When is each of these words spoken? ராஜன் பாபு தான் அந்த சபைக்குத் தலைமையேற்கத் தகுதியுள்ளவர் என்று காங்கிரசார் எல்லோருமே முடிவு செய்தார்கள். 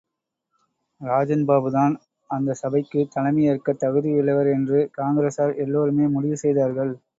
ராஜன் 1.01 1.43
பாபு 1.45 1.69
தான் 1.71 1.93
அந்த 2.29 2.55
சபைக்குத் 2.61 3.13
தலைமையேற்கத் 3.13 3.81
தகுதியுள்ளவர் 3.83 4.49
என்று 4.51 4.81
காங்கிரசார் 4.97 5.55
எல்லோருமே 5.63 6.07
முடிவு 6.11 6.39
செய்தார்கள். 6.39 6.93